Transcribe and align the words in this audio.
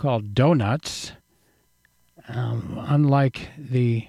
called 0.00 0.34
Donuts. 0.34 1.12
Um, 2.26 2.82
unlike 2.88 3.50
the 3.58 4.06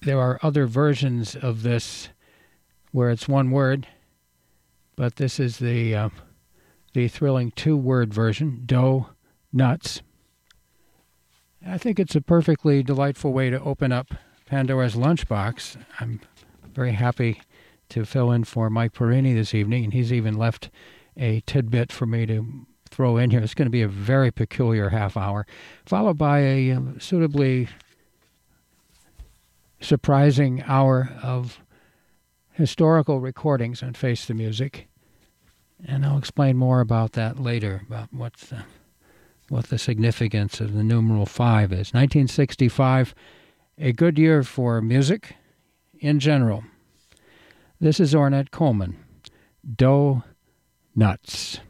there 0.00 0.18
are 0.18 0.40
other 0.42 0.66
versions 0.66 1.36
of 1.36 1.62
this 1.62 2.08
where 2.90 3.10
it's 3.10 3.28
one 3.28 3.52
word, 3.52 3.86
but 4.96 5.14
this 5.14 5.38
is 5.38 5.58
the 5.58 5.94
uh, 5.94 6.08
the 6.92 7.06
thrilling 7.06 7.52
two-word 7.52 8.12
version, 8.12 8.62
dough 8.66 9.10
nuts. 9.52 10.02
I 11.64 11.78
think 11.78 12.00
it's 12.00 12.16
a 12.16 12.20
perfectly 12.20 12.82
delightful 12.82 13.32
way 13.32 13.48
to 13.48 13.60
open 13.60 13.92
up 13.92 14.08
Pandora's 14.44 14.96
lunchbox. 14.96 15.76
I'm 16.00 16.20
very 16.74 16.92
happy 16.92 17.42
to 17.90 18.04
fill 18.04 18.32
in 18.32 18.42
for 18.42 18.70
Mike 18.70 18.92
Perini 18.92 19.34
this 19.34 19.54
evening, 19.54 19.84
and 19.84 19.92
he's 19.92 20.12
even 20.12 20.36
left 20.36 20.68
a 21.16 21.40
tidbit 21.42 21.92
for 21.92 22.06
me 22.06 22.26
to 22.26 22.66
throw 22.90 23.16
in 23.16 23.30
here. 23.30 23.40
It's 23.40 23.54
going 23.54 23.66
to 23.66 23.70
be 23.70 23.82
a 23.82 23.88
very 23.88 24.30
peculiar 24.30 24.90
half 24.90 25.16
hour, 25.16 25.46
followed 25.86 26.18
by 26.18 26.40
a 26.40 26.72
um, 26.72 26.98
suitably 27.00 27.68
surprising 29.80 30.62
hour 30.66 31.10
of 31.22 31.60
historical 32.52 33.20
recordings 33.20 33.82
on 33.82 33.94
Face 33.94 34.26
the 34.26 34.34
Music. 34.34 34.88
And 35.84 36.04
I'll 36.04 36.18
explain 36.18 36.56
more 36.56 36.80
about 36.80 37.12
that 37.12 37.38
later, 37.40 37.82
about 37.86 38.12
what's 38.12 38.48
the, 38.48 38.64
what 39.48 39.68
the 39.68 39.78
significance 39.78 40.60
of 40.60 40.74
the 40.74 40.84
numeral 40.84 41.24
5 41.26 41.72
is. 41.72 41.94
1965, 41.94 43.14
a 43.78 43.92
good 43.92 44.18
year 44.18 44.42
for 44.42 44.82
music 44.82 45.36
in 45.98 46.20
general. 46.20 46.64
This 47.80 47.98
is 47.98 48.12
Ornette 48.12 48.50
Coleman. 48.50 48.98
Dough 49.76 50.22
Nuts. 51.00 51.60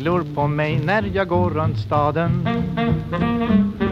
Alla 0.00 0.10
glor 0.10 0.34
på 0.34 0.46
mig 0.46 0.80
när 0.84 1.10
jag 1.14 1.28
går 1.28 1.50
runt 1.50 1.78
staden 1.78 2.48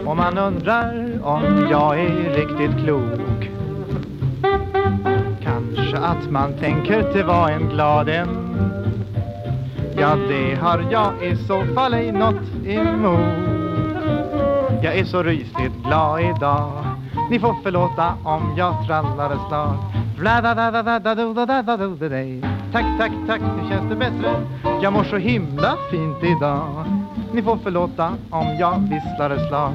Och 0.05 0.17
man 0.17 0.37
undrar 0.37 1.19
om 1.23 1.67
jag 1.71 1.99
är 1.99 2.33
riktigt 2.33 2.83
klok 2.83 3.49
Kanske 5.43 5.97
att 5.97 6.31
man 6.31 6.53
tänker 6.53 7.13
det 7.13 7.23
var 7.23 7.49
en 7.49 7.69
glad 7.69 8.09
en 8.09 8.29
Ja, 9.97 10.15
det 10.15 10.55
har 10.55 10.85
jag 10.91 11.13
i 11.23 11.35
så 11.35 11.65
fall 11.75 11.93
ej 11.93 12.11
något 12.11 12.65
emot 12.65 13.45
Jag 14.83 14.97
är 14.97 15.05
så 15.05 15.23
rysligt 15.23 15.83
glad 15.85 16.21
idag 16.21 16.71
Ni 17.29 17.39
får 17.39 17.55
förlåta 17.63 18.13
om 18.23 18.53
jag 18.57 18.87
trallar 18.87 19.33
ett 19.33 19.47
slag 19.47 19.75
Tack, 22.71 22.85
tack, 22.97 23.11
tack, 23.27 23.41
nu 23.41 23.69
känns 23.69 23.89
det 23.89 23.95
bättre. 23.95 24.41
Jag 24.81 24.93
mår 24.93 25.03
så 25.03 25.17
himla 25.17 25.77
fint 25.91 26.23
idag. 26.23 26.85
Ni 27.33 27.41
får 27.41 27.57
förlåta 27.57 28.13
om 28.29 28.57
jag 28.59 28.79
visslar 28.79 29.29
ett 29.29 29.47
slag. 29.47 29.71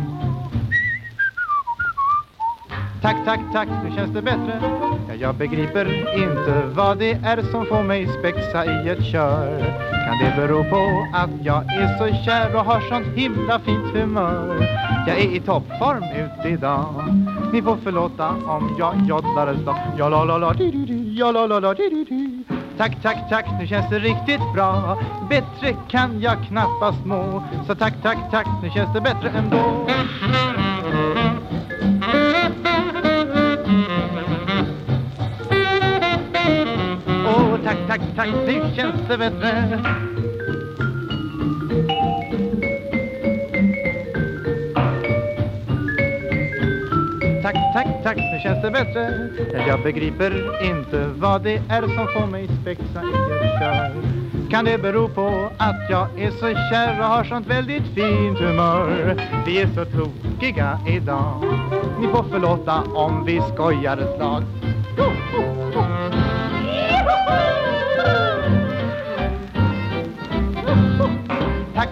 Tack, 3.02 3.16
tack, 3.24 3.40
tack, 3.52 3.68
nu 3.84 3.94
känns 3.96 4.10
det 4.14 4.22
bättre. 4.22 4.60
Ja, 5.08 5.14
jag 5.14 5.34
begriper 5.34 6.14
inte 6.22 6.62
vad 6.74 6.98
det 6.98 7.12
är 7.12 7.42
som 7.42 7.66
får 7.66 7.82
mig 7.82 8.08
spexa 8.18 8.64
i 8.64 8.88
ett 8.88 9.04
kör. 9.04 9.58
Kan 10.06 10.18
det 10.18 10.36
bero 10.36 10.64
på 10.70 11.06
att 11.14 11.30
jag 11.42 11.64
är 11.64 11.98
så 11.98 12.24
kär 12.24 12.56
och 12.56 12.64
har 12.64 12.80
sånt 12.80 13.06
himla 13.16 13.58
fint 13.58 13.94
humör? 13.94 14.68
Jag 15.06 15.18
är 15.18 15.36
i 15.36 15.40
toppform 15.40 16.04
ute 16.04 16.48
idag. 16.48 16.94
Ni 17.52 17.62
får 17.62 17.76
förlåta 17.76 18.28
om 18.28 18.76
jag 18.78 18.94
joddlar 19.08 19.46
ett 19.46 19.62
slag. 19.62 19.76
Ja, 19.98 20.08
la, 20.08 20.24
la, 20.24 20.38
la, 20.38 20.52
di, 20.52 20.70
di, 20.70 20.84
di, 20.84 21.14
ja, 21.18 21.32
la, 21.32 21.46
la, 21.46 21.60
la, 21.60 21.74
di, 21.74 21.88
di, 21.88 22.04
di. 22.04 22.33
Tack, 22.76 23.02
tack, 23.02 23.28
tack, 23.30 23.46
nu 23.58 23.66
känns 23.66 23.90
det 23.90 23.98
riktigt 23.98 24.52
bra. 24.54 24.98
Bättre 25.28 25.76
kan 25.88 26.20
jag 26.20 26.44
knappast 26.48 27.04
må. 27.04 27.42
Så 27.66 27.74
tack, 27.74 27.94
tack, 28.02 28.18
tack, 28.30 28.46
nu 28.62 28.70
känns 28.70 28.92
det 28.94 29.00
bättre 29.00 29.28
ändå. 29.28 29.86
Åh, 37.26 37.58
tack, 37.64 37.78
tack, 37.88 38.00
tack, 38.16 38.28
nu 38.46 38.72
känns 38.76 39.08
det 39.08 39.18
bättre. 39.18 40.23
Tack, 47.74 48.02
tack, 48.02 48.16
nu 48.16 48.38
känns 48.42 48.62
det 48.62 48.70
bättre. 48.70 49.28
Jag 49.68 49.82
begriper 49.82 50.64
inte 50.64 51.06
vad 51.16 51.42
det 51.42 51.62
är 51.68 51.82
som 51.82 52.08
får 52.08 52.26
mig 52.26 52.48
spexa 52.62 53.02
i 53.02 53.46
ett 53.46 53.60
kör. 53.60 53.92
Kan 54.50 54.64
det 54.64 54.78
bero 54.78 55.08
på 55.08 55.50
att 55.58 55.90
jag 55.90 56.20
är 56.20 56.30
så 56.30 56.46
kär 56.70 57.00
och 57.00 57.06
har 57.06 57.24
sånt 57.24 57.46
väldigt 57.46 57.82
fint 57.94 58.38
humör? 58.38 59.16
Vi 59.46 59.60
är 59.60 59.66
så 59.66 59.84
tokiga 59.84 60.78
idag. 60.88 61.44
Ni 62.00 62.08
får 62.08 62.22
förlåta 62.22 62.82
om 62.82 63.24
vi 63.24 63.40
skojar 63.54 63.96
ett 63.96 64.16
slag. 64.16 64.42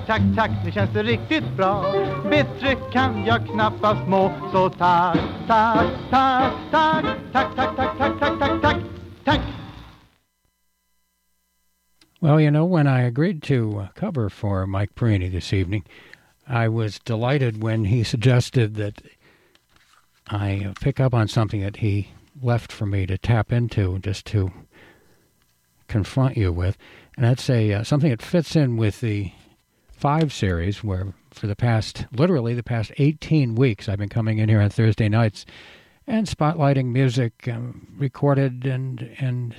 Tack, 0.07 0.23
tack, 0.37 0.51
nu 0.65 0.71
känns 0.71 0.91
det 0.91 1.03
riktigt 1.03 1.57
bra 1.57 1.93
Bättre 2.31 2.77
kan 2.93 3.25
jag 3.25 3.47
knappast 3.47 4.09
må 4.09 4.51
Så 4.53 4.71
tack, 4.71 5.19
tack, 5.47 5.87
tack, 6.11 6.53
tack 6.71 7.05
Tack, 7.33 7.57
tack, 7.57 7.77
tack, 7.77 7.99
tack, 7.99 8.21
tack, 8.21 8.41
tack, 8.41 8.63
tack 8.63 8.77
Tack 9.25 9.41
Well, 12.21 12.41
you 12.41 12.51
know, 12.51 12.65
when 12.65 12.87
I 12.87 13.03
agreed 13.03 13.43
to 13.45 13.81
uh, 13.81 13.89
cover 13.97 14.29
for 14.29 14.67
Mike 14.67 14.95
Perini 14.95 15.29
this 15.29 15.53
evening, 15.53 15.85
I 16.49 16.69
was 16.69 17.01
delighted 17.01 17.63
when 17.63 17.87
he 17.87 18.05
suggested 18.05 18.77
that 18.77 19.03
I 20.29 20.67
uh, 20.69 20.73
pick 20.81 21.01
up 21.01 21.15
on 21.15 21.27
something 21.27 21.63
that 21.63 21.79
he 21.79 22.13
left 22.41 22.71
for 22.71 22.87
me 22.87 23.07
to 23.07 23.19
tap 23.19 23.51
into, 23.51 23.99
just 23.99 24.25
to 24.27 24.53
confront 25.89 26.37
you 26.37 26.53
with, 26.53 26.79
and 27.17 27.25
that's 27.25 27.51
a 27.51 27.73
uh, 27.73 27.83
something 27.83 28.11
that 28.11 28.23
fits 28.23 28.55
in 28.55 28.77
with 28.77 29.01
the 29.01 29.33
five 30.03 30.33
series, 30.33 30.83
where 30.83 31.15
for 31.31 31.47
the 31.47 31.55
past, 31.55 32.07
literally 32.11 32.55
the 32.55 32.63
past 32.65 32.91
18 32.99 33.55
weeks, 33.55 33.89
I've 33.89 34.01
been 34.01 34.09
coming 34.09 34.39
in 34.39 34.49
here 34.49 34.61
on 34.61 34.69
Thursday 34.69 35.09
nights 35.09 35.47
and 36.09 36.27
spotlighting 36.27 36.87
music 36.87 37.47
um, 37.47 37.87
recorded 37.97 38.67
and 38.67 39.15
and 39.21 39.55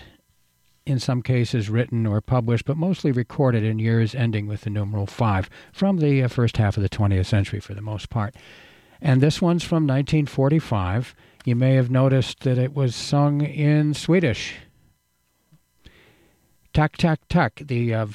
in 0.85 0.99
some 0.99 1.21
cases 1.21 1.69
written 1.69 2.05
or 2.05 2.19
published, 2.19 2.65
but 2.65 2.75
mostly 2.75 3.09
recorded 3.09 3.63
in 3.63 3.79
years 3.79 4.13
ending 4.13 4.45
with 4.45 4.63
the 4.63 4.69
numeral 4.69 5.05
five 5.05 5.49
from 5.71 5.99
the 5.99 6.21
uh, 6.21 6.27
first 6.27 6.57
half 6.57 6.75
of 6.75 6.83
the 6.83 6.89
20th 6.89 7.25
century 7.25 7.61
for 7.61 7.73
the 7.73 7.81
most 7.81 8.09
part. 8.09 8.35
And 9.01 9.21
this 9.21 9.41
one's 9.41 9.63
from 9.63 9.87
1945. 9.87 11.15
You 11.45 11.55
may 11.55 11.75
have 11.75 11.89
noticed 11.89 12.41
that 12.41 12.57
it 12.57 12.75
was 12.75 12.97
sung 12.97 13.39
in 13.39 13.93
Swedish. 13.93 14.55
Tack, 16.73 16.97
tack, 16.97 17.21
tack. 17.29 17.61
The 17.63 17.93
uh, 17.93 18.07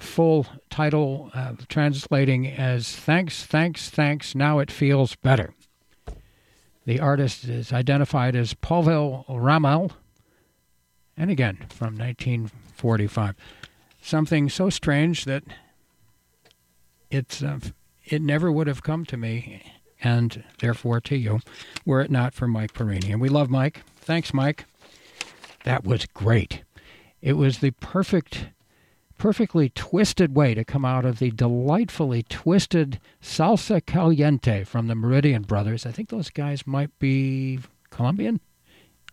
full 0.00 0.46
title 0.70 1.30
uh, 1.34 1.54
translating 1.68 2.46
as 2.46 2.94
Thanks, 2.94 3.44
Thanks, 3.44 3.90
Thanks, 3.90 4.34
Now 4.34 4.58
It 4.58 4.70
Feels 4.70 5.14
Better. 5.16 5.54
The 6.84 7.00
artist 7.00 7.44
is 7.44 7.72
identified 7.72 8.36
as 8.36 8.54
Povel 8.54 9.24
Ramel, 9.28 9.92
and 11.16 11.30
again 11.30 11.66
from 11.70 11.96
1945. 11.96 13.34
Something 14.00 14.48
so 14.48 14.70
strange 14.70 15.24
that 15.24 15.42
it's 17.10 17.42
uh, 17.42 17.58
it 18.04 18.22
never 18.22 18.52
would 18.52 18.68
have 18.68 18.82
come 18.82 19.04
to 19.06 19.16
me, 19.16 19.62
and 20.00 20.44
therefore 20.58 21.00
to 21.00 21.16
you, 21.16 21.40
were 21.84 22.00
it 22.00 22.10
not 22.10 22.34
for 22.34 22.46
Mike 22.46 22.72
Perini. 22.72 23.10
And 23.10 23.20
we 23.20 23.28
love 23.28 23.50
Mike. 23.50 23.82
Thanks, 23.96 24.32
Mike. 24.32 24.64
That 25.64 25.84
was 25.84 26.06
great. 26.06 26.62
It 27.20 27.32
was 27.32 27.58
the 27.58 27.72
perfect, 27.72 28.46
perfectly 29.18 29.70
twisted 29.70 30.36
way 30.36 30.54
to 30.54 30.64
come 30.64 30.84
out 30.84 31.04
of 31.04 31.18
the 31.18 31.30
delightfully 31.30 32.22
twisted 32.22 33.00
salsa 33.20 33.84
caliente 33.84 34.64
from 34.64 34.86
the 34.86 34.94
Meridian 34.94 35.42
Brothers. 35.42 35.86
I 35.86 35.92
think 35.92 36.08
those 36.08 36.30
guys 36.30 36.66
might 36.66 36.96
be 36.98 37.60
Colombian. 37.90 38.40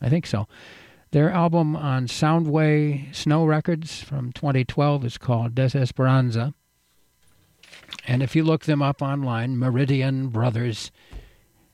I 0.01 0.09
think 0.09 0.25
so. 0.25 0.47
Their 1.11 1.29
album 1.29 1.75
on 1.75 2.07
Soundway 2.07 3.13
Snow 3.13 3.45
Records 3.45 4.01
from 4.01 4.31
2012 4.31 5.05
is 5.05 5.17
called 5.17 5.53
Desesperanza. 5.53 6.53
And 8.07 8.23
if 8.23 8.35
you 8.35 8.43
look 8.43 8.65
them 8.65 8.81
up 8.81 9.01
online, 9.01 9.57
Meridian 9.57 10.29
Brothers, 10.29 10.91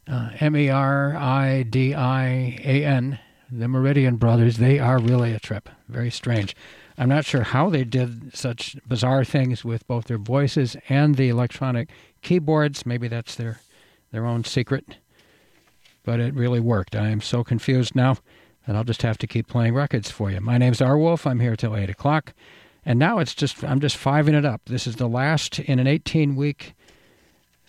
uh, 0.07 0.31
M 0.39 0.55
E 0.55 0.69
R 0.69 1.15
I 1.15 1.63
D 1.63 1.93
I 1.93 2.59
A 2.63 2.85
N, 2.85 3.19
the 3.51 3.67
Meridian 3.67 4.17
Brothers, 4.17 4.57
they 4.57 4.77
are 4.77 4.99
really 4.99 5.33
a 5.33 5.39
trip. 5.39 5.69
Very 5.87 6.11
strange. 6.11 6.55
I'm 6.99 7.07
not 7.07 7.23
sure 7.23 7.43
how 7.43 7.69
they 7.69 7.85
did 7.85 8.35
such 8.35 8.75
bizarre 8.85 9.23
things 9.23 9.63
with 9.63 9.87
both 9.87 10.05
their 10.05 10.17
voices 10.17 10.75
and 10.89 11.15
the 11.15 11.29
electronic 11.29 11.89
keyboards. 12.21 12.85
Maybe 12.85 13.07
that's 13.07 13.35
their 13.35 13.61
their 14.11 14.25
own 14.25 14.43
secret. 14.43 14.97
But 16.03 16.19
it 16.19 16.33
really 16.33 16.59
worked. 16.59 16.97
I 16.97 17.07
am 17.07 17.21
so 17.21 17.41
confused 17.41 17.95
now 17.95 18.17
that 18.67 18.75
I'll 18.75 18.83
just 18.83 19.01
have 19.03 19.17
to 19.19 19.27
keep 19.27 19.47
playing 19.47 19.75
records 19.75 20.11
for 20.11 20.29
you. 20.29 20.41
My 20.41 20.57
name's 20.57 20.81
R 20.81 20.97
Wolf. 20.97 21.25
I'm 21.25 21.39
here 21.39 21.55
till 21.55 21.77
eight 21.77 21.89
o'clock. 21.89 22.33
And 22.85 22.99
now 22.99 23.19
it's 23.19 23.33
just 23.33 23.63
I'm 23.63 23.79
just 23.79 23.97
fiving 23.97 24.33
it 24.33 24.43
up. 24.43 24.61
This 24.65 24.85
is 24.85 24.97
the 24.97 25.07
last 25.07 25.57
in 25.57 25.79
an 25.79 25.87
18 25.87 26.35
week 26.35 26.73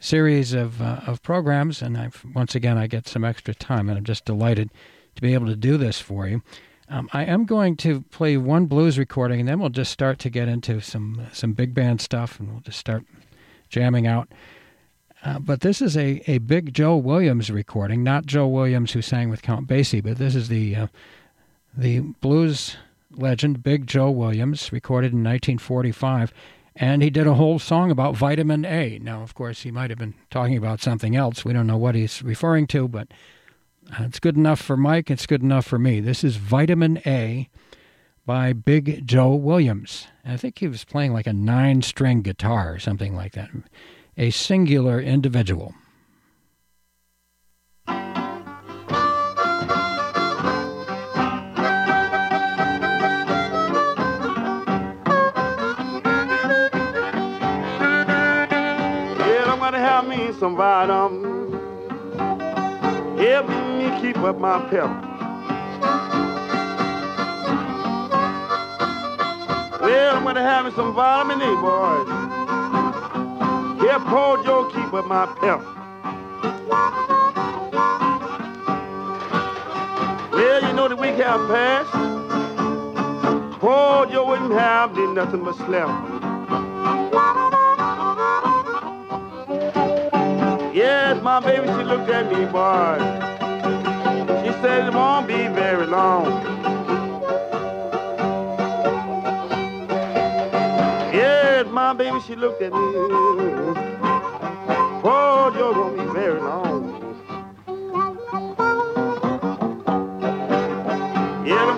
series 0.00 0.52
of 0.54 0.82
uh, 0.82 1.02
of 1.06 1.22
programs, 1.22 1.82
and 1.82 1.96
I've, 1.96 2.24
once 2.34 2.56
again 2.56 2.76
I 2.76 2.88
get 2.88 3.06
some 3.06 3.24
extra 3.24 3.54
time, 3.54 3.88
and 3.88 3.96
I'm 3.96 4.04
just 4.04 4.24
delighted 4.24 4.70
to 5.14 5.22
be 5.22 5.34
able 5.34 5.46
to 5.46 5.56
do 5.56 5.76
this 5.76 6.00
for 6.00 6.26
you. 6.26 6.42
Um, 6.90 7.08
I 7.12 7.24
am 7.24 7.44
going 7.44 7.76
to 7.78 8.00
play 8.10 8.36
one 8.36 8.66
blues 8.66 8.98
recording, 8.98 9.38
and 9.38 9.48
then 9.48 9.60
we'll 9.60 9.68
just 9.68 9.92
start 9.92 10.18
to 10.20 10.30
get 10.30 10.48
into 10.48 10.80
some 10.80 11.28
some 11.32 11.52
big 11.52 11.72
band 11.72 12.00
stuff, 12.00 12.40
and 12.40 12.50
we'll 12.50 12.60
just 12.60 12.78
start 12.78 13.04
jamming 13.68 14.08
out. 14.08 14.28
Uh, 15.24 15.38
but 15.38 15.60
this 15.60 15.80
is 15.80 15.96
a, 15.96 16.20
a 16.26 16.38
big 16.38 16.74
Joe 16.74 16.96
Williams 16.96 17.48
recording, 17.48 18.02
not 18.02 18.26
Joe 18.26 18.48
Williams 18.48 18.92
who 18.92 19.02
sang 19.02 19.30
with 19.30 19.40
Count 19.40 19.68
Basie, 19.68 20.02
but 20.02 20.18
this 20.18 20.34
is 20.34 20.48
the 20.48 20.74
uh, 20.74 20.86
the 21.76 22.00
blues 22.00 22.76
legend 23.12 23.62
Big 23.62 23.86
Joe 23.86 24.10
Williams, 24.10 24.72
recorded 24.72 25.12
in 25.12 25.18
1945, 25.18 26.32
and 26.74 27.02
he 27.02 27.10
did 27.10 27.28
a 27.28 27.34
whole 27.34 27.60
song 27.60 27.92
about 27.92 28.16
vitamin 28.16 28.64
A. 28.64 28.98
Now, 28.98 29.22
of 29.22 29.34
course, 29.34 29.62
he 29.62 29.70
might 29.70 29.90
have 29.90 29.98
been 29.98 30.14
talking 30.28 30.56
about 30.56 30.80
something 30.80 31.14
else. 31.14 31.44
We 31.44 31.52
don't 31.52 31.68
know 31.68 31.76
what 31.76 31.94
he's 31.94 32.20
referring 32.20 32.66
to, 32.68 32.88
but 32.88 33.08
it's 33.98 34.20
good 34.20 34.36
enough 34.36 34.60
for 34.60 34.76
Mike. 34.76 35.10
It's 35.10 35.26
good 35.26 35.42
enough 35.42 35.66
for 35.66 35.78
me. 35.78 36.00
This 36.00 36.22
is 36.22 36.36
Vitamin 36.36 37.00
A 37.06 37.48
by 38.24 38.52
Big 38.52 39.06
Joe 39.06 39.34
Williams. 39.34 40.06
I 40.24 40.36
think 40.36 40.58
he 40.58 40.68
was 40.68 40.84
playing 40.84 41.12
like 41.12 41.26
a 41.26 41.32
nine 41.32 41.82
string 41.82 42.22
guitar 42.22 42.72
or 42.72 42.78
something 42.78 43.16
like 43.16 43.32
that. 43.32 43.50
A 44.16 44.30
singular 44.30 45.00
individual. 45.00 45.74
Yeah, 59.18 59.44
I'm 59.46 59.58
gonna 59.58 59.78
have 59.78 60.06
me 60.06 60.32
some 60.38 60.56
vitamin. 60.56 61.50
Help 63.18 63.69
keep 64.00 64.16
up 64.18 64.38
my 64.38 64.60
pep. 64.70 64.90
Well, 69.80 70.16
I'm 70.16 70.24
gonna 70.24 70.42
have 70.42 70.66
me 70.66 70.72
some 70.72 70.94
vitamin 70.94 71.40
A, 71.40 71.56
boys. 71.56 72.08
Help 73.80 74.02
poor 74.04 74.44
Joe 74.44 74.64
keep 74.66 74.92
up 74.92 75.06
my 75.06 75.26
pep. 75.40 75.60
Well, 80.32 80.62
you 80.62 80.72
know 80.74 80.88
the 80.88 80.96
week 80.96 81.16
have 81.16 81.48
passed. 81.48 81.90
Poor 83.60 84.06
Joe 84.06 84.26
wouldn't 84.26 84.52
have 84.52 84.94
did 84.94 85.10
nothing 85.10 85.44
but 85.44 85.56
slept. 85.56 85.90
Yes, 90.74 91.22
my 91.22 91.40
baby, 91.40 91.66
she 91.66 91.84
looked 91.84 92.08
at 92.08 92.30
me, 92.30 92.46
boy. 92.46 93.20
Said 94.60 94.88
it 94.88 94.94
won't 94.94 95.26
be 95.26 95.48
very 95.48 95.86
long. 95.86 96.26
Yes, 101.12 101.66
my 101.70 101.92
baby, 101.94 102.20
she 102.26 102.36
looked 102.36 102.62
at 102.62 102.72
me. 102.72 102.78
Oh, 105.02 105.52
you're 105.56 105.72
gonna 105.72 105.96
be 106.02 106.12
very 106.12 106.40
long. 106.40 107.00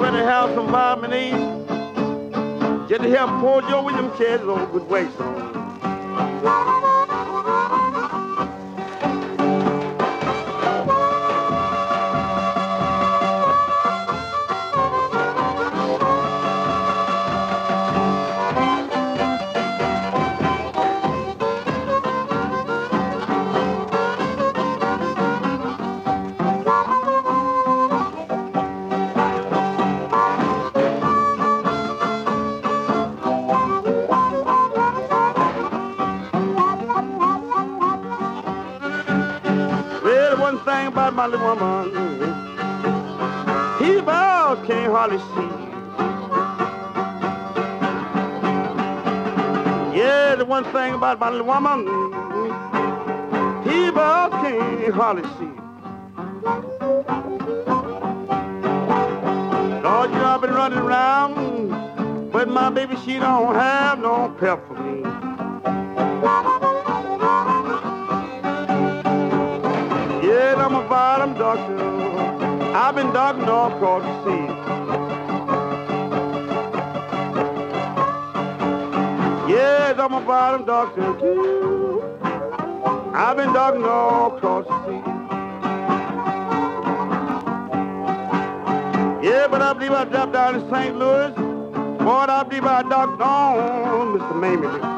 Gonna 0.03 0.25
have 0.25 0.51
some 0.55 0.71
vitamin 0.71 1.15
E. 1.15 1.31
Just 2.89 3.03
to 3.03 3.09
help 3.09 3.31
poor 3.41 3.63
Joe 3.63 3.85
with 3.85 3.95
them 3.95 4.11
kids 4.19 4.43
on 4.43 4.71
good 4.73 4.89
weight. 4.89 5.09
Thing 40.65 40.87
about 40.87 41.15
my 41.15 41.27
little 41.27 41.45
woman, 41.45 41.91
he 43.83 43.97
about 43.99 44.65
can't 44.65 44.93
hardly 44.93 45.19
see. 45.19 45.51
Yeah, 49.99 50.37
the 50.37 50.45
one 50.45 50.65
thing 50.65 50.95
about 50.95 51.19
my 51.19 51.31
little 51.31 51.47
woman, 51.47 51.81
he 53.65 53.89
about 53.89 54.31
can't 54.31 54.95
hardly 54.95 55.25
see. 55.39 55.53
Lord, 59.83 60.11
you 60.11 60.17
know 60.17 60.27
I've 60.27 60.41
been 60.41 60.55
running 60.55 60.79
around, 60.79 62.31
but 62.31 62.49
my 62.49 62.71
baby, 62.71 62.95
she 63.05 63.15
don't 63.19 63.55
have 63.55 63.99
no 63.99 64.35
pep 64.39 64.65
doctor. 71.43 71.77
I've 72.73 72.95
been 72.95 73.13
doctoring 73.13 73.49
all 73.49 73.73
across 73.73 74.05
the 74.05 74.15
sea. 74.25 74.47
Yes, 79.53 79.99
I'm 79.99 80.15
a 80.15 80.21
bottom 80.21 80.65
doctor 80.65 81.19
too. 81.19 82.01
I've 83.13 83.37
been 83.37 83.53
doctoring 83.53 83.85
all 83.85 84.37
across 84.37 84.67
the 84.69 84.79
sea. 84.87 85.03
Yeah, 89.27 89.49
but 89.51 89.63
I 89.63 89.73
believe 89.73 89.91
I 89.91 90.05
dropped 90.05 90.33
down 90.35 90.55
in 90.55 90.71
St. 90.71 90.97
Louis. 90.97 91.33
Boy, 92.05 92.25
I 92.39 92.45
believe 92.45 92.65
I 92.65 92.83
doctored 92.83 93.21
on 93.21 94.17
Mr. 94.17 94.37
Mamie. 94.37 94.92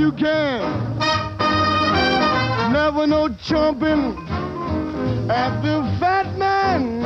You 0.00 0.12
can. 0.12 0.98
Never 2.72 3.06
no 3.06 3.28
chumping 3.44 4.16
at 5.28 5.60
the 5.60 5.96
Fat 6.00 6.38
Man. 6.38 7.02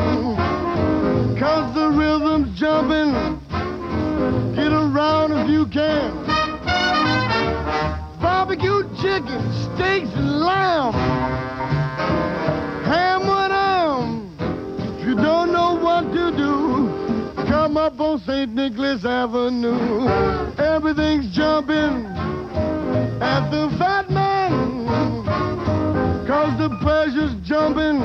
Cause 1.37 1.75
the 1.75 1.91
rhythm's 1.91 2.57
jumping. 2.57 3.13
Get 4.55 4.73
around 4.73 5.33
if 5.33 5.51
you 5.51 5.67
can. 5.67 6.25
Barbecue 8.23 8.85
chicken, 9.03 9.43
steaks 9.75 10.15
and 10.15 10.41
lamb. 10.41 10.93
Ham 12.85 13.21
with 13.23 13.51
ham. 13.51 14.37
If 15.01 15.09
you 15.09 15.17
don't 15.17 15.53
know 15.53 15.75
what 15.75 16.03
to 16.13 16.31
do, 16.37 17.45
come 17.49 17.77
up 17.77 17.99
on 17.99 18.21
St. 18.21 18.53
Nicholas 18.53 19.05
Avenue. 19.05 20.07
Everything's 20.59 21.35
jumping 21.35 22.15
at 23.25 23.51
the 23.51 23.75
Fat 23.79 24.11
Man. 24.11 25.25
Cause 26.27 26.59
the 26.59 26.69
pleasure's 26.83 27.35
jumping. 27.43 27.99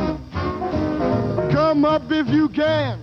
Come 1.52 1.84
up 1.84 2.04
if 2.10 2.28
you 2.30 2.48
can. 2.50 3.00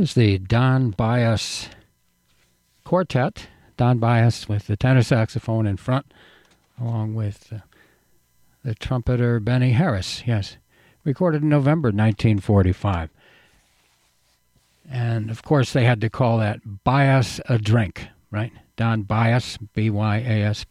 Was 0.00 0.14
the 0.14 0.38
Don 0.38 0.92
Byas 0.92 1.68
Quartet. 2.84 3.48
Don 3.76 3.98
Byas 3.98 4.48
with 4.48 4.66
the 4.66 4.74
tenor 4.74 5.02
saxophone 5.02 5.66
in 5.66 5.76
front, 5.76 6.06
along 6.80 7.14
with 7.14 7.52
uh, 7.52 7.58
the 8.64 8.74
trumpeter 8.74 9.40
Benny 9.40 9.72
Harris. 9.72 10.22
Yes, 10.26 10.56
recorded 11.04 11.42
in 11.42 11.50
November 11.50 11.88
1945. 11.88 13.10
And 14.90 15.30
of 15.30 15.42
course, 15.42 15.74
they 15.74 15.84
had 15.84 16.00
to 16.00 16.08
call 16.08 16.38
that 16.38 16.60
Byas 16.82 17.38
a 17.50 17.58
drink, 17.58 18.08
right? 18.30 18.54
Don 18.76 19.04
Byas, 19.04 19.58
B 19.74 19.90
Y 19.90 20.16
A 20.16 20.44
S, 20.44 20.64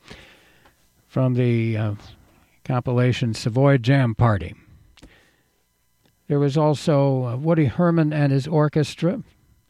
from 1.08 1.36
the 1.36 1.78
uh, 1.78 1.96
compilation 2.66 3.36
Savoy 3.36 3.78
Jam 3.78 4.16
Party. 4.16 4.56
There 6.30 6.40
was 6.40 6.56
also 6.56 7.26
uh, 7.26 7.38
Woody 7.38 7.66
Herman 7.66 8.14
and 8.14 8.32
his 8.32 8.48
orchestra, 8.48 9.24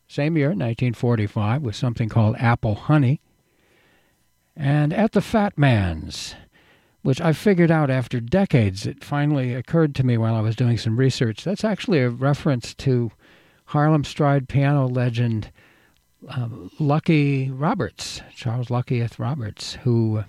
same 0.09 0.37
year, 0.37 0.49
1945, 0.49 1.61
with 1.61 1.73
something 1.73 2.09
called 2.09 2.35
Apple 2.37 2.75
Honey. 2.75 3.21
And 4.57 4.91
At 4.91 5.13
the 5.13 5.21
Fat 5.21 5.57
Man's, 5.57 6.35
which 7.01 7.21
I 7.21 7.31
figured 7.31 7.71
out 7.71 7.89
after 7.89 8.19
decades, 8.19 8.85
it 8.85 9.05
finally 9.05 9.53
occurred 9.53 9.95
to 9.95 10.05
me 10.05 10.17
while 10.17 10.35
I 10.35 10.41
was 10.41 10.57
doing 10.57 10.77
some 10.77 10.97
research. 10.97 11.45
That's 11.45 11.63
actually 11.63 11.99
a 11.99 12.09
reference 12.09 12.73
to 12.75 13.13
Harlem 13.67 14.03
Stride 14.03 14.49
piano 14.49 14.85
legend 14.85 15.51
uh, 16.27 16.49
Lucky 16.77 17.49
Roberts, 17.49 18.21
Charles 18.35 18.67
Luckyeth 18.67 19.17
Roberts, 19.17 19.75
who 19.83 20.25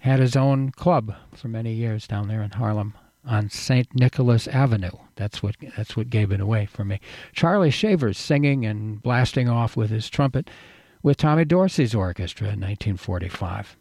had 0.00 0.20
his 0.20 0.36
own 0.36 0.70
club 0.70 1.14
for 1.34 1.48
many 1.48 1.72
years 1.72 2.06
down 2.06 2.28
there 2.28 2.42
in 2.42 2.50
Harlem 2.50 2.92
on 3.24 3.50
St. 3.50 3.94
Nicholas 3.94 4.48
Avenue. 4.48 4.90
That's 5.16 5.42
what 5.42 5.56
that's 5.76 5.96
what 5.96 6.10
gave 6.10 6.32
it 6.32 6.40
away 6.40 6.66
for 6.66 6.84
me. 6.84 7.00
Charlie 7.32 7.70
Shavers 7.70 8.18
singing 8.18 8.64
and 8.64 9.02
blasting 9.02 9.48
off 9.48 9.76
with 9.76 9.90
his 9.90 10.08
trumpet 10.08 10.48
with 11.02 11.16
Tommy 11.16 11.44
Dorsey's 11.44 11.94
orchestra 11.94 12.46
in 12.46 12.60
1945. 12.60 13.76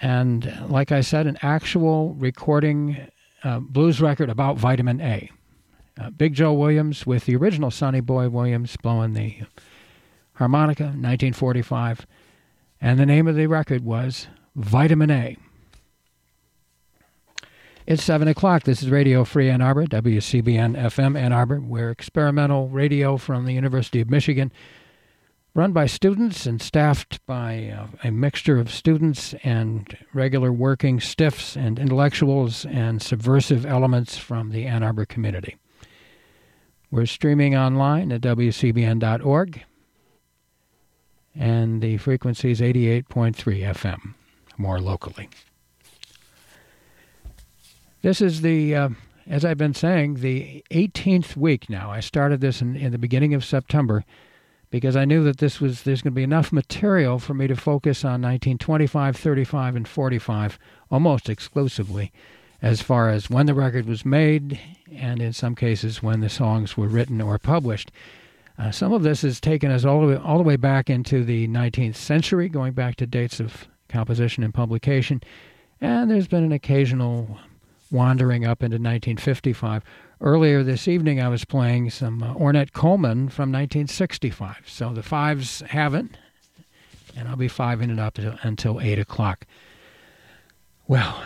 And 0.00 0.52
like 0.68 0.92
I 0.92 1.00
said, 1.00 1.26
an 1.26 1.38
actual 1.42 2.14
recording 2.14 3.08
uh, 3.42 3.60
blues 3.60 4.00
record 4.00 4.30
about 4.30 4.56
vitamin 4.56 5.00
A. 5.00 5.30
Uh, 6.00 6.10
Big 6.10 6.34
Joe 6.34 6.52
Williams 6.52 7.06
with 7.06 7.26
the 7.26 7.36
original 7.36 7.70
Sonny 7.70 8.00
Boy 8.00 8.28
Williams 8.28 8.76
blowing 8.76 9.12
the 9.12 9.36
harmonica, 10.34 10.84
1945. 10.84 12.06
And 12.80 12.98
the 12.98 13.06
name 13.06 13.28
of 13.28 13.36
the 13.36 13.46
record 13.46 13.84
was 13.84 14.26
Vitamin 14.56 15.10
A. 15.10 15.36
It's 17.86 18.02
7 18.02 18.26
o'clock. 18.28 18.62
This 18.62 18.82
is 18.82 18.88
Radio 18.88 19.24
Free 19.24 19.50
Ann 19.50 19.60
Arbor, 19.60 19.84
WCBN 19.84 20.74
FM 20.74 21.18
Ann 21.18 21.34
Arbor. 21.34 21.60
We're 21.60 21.90
experimental 21.90 22.70
radio 22.70 23.18
from 23.18 23.44
the 23.44 23.52
University 23.52 24.00
of 24.00 24.08
Michigan, 24.08 24.50
run 25.52 25.72
by 25.72 25.84
students 25.84 26.46
and 26.46 26.62
staffed 26.62 27.20
by 27.26 27.68
uh, 27.68 27.88
a 28.02 28.10
mixture 28.10 28.58
of 28.58 28.70
students 28.70 29.34
and 29.44 29.98
regular 30.14 30.50
working 30.50 30.98
stiffs 30.98 31.58
and 31.58 31.78
intellectuals 31.78 32.64
and 32.64 33.02
subversive 33.02 33.66
elements 33.66 34.16
from 34.16 34.48
the 34.48 34.64
Ann 34.64 34.82
Arbor 34.82 35.04
community. 35.04 35.58
We're 36.90 37.04
streaming 37.04 37.54
online 37.54 38.12
at 38.12 38.22
WCBN.org, 38.22 39.62
and 41.34 41.82
the 41.82 41.98
frequency 41.98 42.50
is 42.50 42.62
88.3 42.62 43.04
FM, 43.34 44.14
more 44.56 44.80
locally. 44.80 45.28
This 48.04 48.20
is 48.20 48.42
the, 48.42 48.74
uh, 48.74 48.88
as 49.26 49.46
I've 49.46 49.56
been 49.56 49.72
saying, 49.72 50.16
the 50.16 50.62
18th 50.70 51.38
week 51.38 51.70
now. 51.70 51.90
I 51.90 52.00
started 52.00 52.42
this 52.42 52.60
in, 52.60 52.76
in 52.76 52.92
the 52.92 52.98
beginning 52.98 53.32
of 53.32 53.46
September 53.46 54.04
because 54.70 54.94
I 54.94 55.06
knew 55.06 55.24
that 55.24 55.38
this 55.38 55.58
was 55.58 55.84
there's 55.84 56.02
going 56.02 56.12
to 56.12 56.16
be 56.16 56.22
enough 56.22 56.52
material 56.52 57.18
for 57.18 57.32
me 57.32 57.46
to 57.46 57.56
focus 57.56 58.04
on 58.04 58.20
1925, 58.20 59.16
35, 59.16 59.76
and 59.76 59.88
45 59.88 60.58
almost 60.90 61.30
exclusively, 61.30 62.12
as 62.60 62.82
far 62.82 63.08
as 63.08 63.30
when 63.30 63.46
the 63.46 63.54
record 63.54 63.86
was 63.86 64.04
made, 64.04 64.60
and 64.94 65.22
in 65.22 65.32
some 65.32 65.54
cases 65.54 66.02
when 66.02 66.20
the 66.20 66.28
songs 66.28 66.76
were 66.76 66.88
written 66.88 67.22
or 67.22 67.38
published. 67.38 67.90
Uh, 68.58 68.70
some 68.70 68.92
of 68.92 69.02
this 69.02 69.22
has 69.22 69.40
taken 69.40 69.70
us 69.70 69.86
all 69.86 70.02
the 70.02 70.08
way, 70.08 70.16
all 70.16 70.36
the 70.36 70.44
way 70.44 70.56
back 70.56 70.90
into 70.90 71.24
the 71.24 71.48
19th 71.48 71.96
century, 71.96 72.50
going 72.50 72.74
back 72.74 72.96
to 72.96 73.06
dates 73.06 73.40
of 73.40 73.66
composition 73.88 74.44
and 74.44 74.52
publication, 74.52 75.22
and 75.80 76.10
there's 76.10 76.28
been 76.28 76.44
an 76.44 76.52
occasional 76.52 77.38
wandering 77.94 78.44
up 78.44 78.62
into 78.62 78.74
1955. 78.74 79.82
Earlier 80.20 80.62
this 80.62 80.88
evening, 80.88 81.22
I 81.22 81.28
was 81.28 81.44
playing 81.44 81.90
some 81.90 82.22
uh, 82.22 82.34
Ornette 82.34 82.72
Coleman 82.72 83.28
from 83.28 83.52
1965. 83.52 84.64
So 84.66 84.92
the 84.92 85.02
fives 85.02 85.62
haven't, 85.68 86.18
and 87.16 87.28
I'll 87.28 87.36
be 87.36 87.48
fiving 87.48 87.92
it 87.92 87.98
up 87.98 88.18
until 88.18 88.80
8 88.80 88.98
o'clock. 88.98 89.46
Well, 90.88 91.22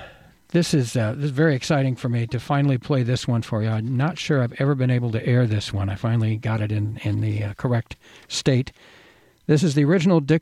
this 0.48 0.74
is, 0.74 0.94
uh, 0.94 1.14
this 1.14 1.26
is 1.26 1.30
very 1.30 1.56
exciting 1.56 1.96
for 1.96 2.08
me 2.08 2.26
to 2.28 2.38
finally 2.38 2.78
play 2.78 3.02
this 3.02 3.26
one 3.26 3.42
for 3.42 3.62
you. 3.62 3.70
I'm 3.70 3.96
not 3.96 4.18
sure 4.18 4.42
I've 4.42 4.60
ever 4.60 4.74
been 4.74 4.90
able 4.90 5.10
to 5.12 5.26
air 5.26 5.46
this 5.46 5.72
one. 5.72 5.88
I 5.88 5.94
finally 5.94 6.36
got 6.36 6.60
it 6.60 6.70
in, 6.70 6.98
in 6.98 7.20
the 7.20 7.44
uh, 7.44 7.54
correct 7.54 7.96
state. 8.28 8.72
This 9.46 9.62
is 9.62 9.74
the 9.74 9.84
original 9.84 10.20
Dick 10.20 10.36